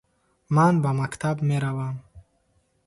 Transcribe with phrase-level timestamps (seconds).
[0.55, 1.95] Ман ба мактаб меравам.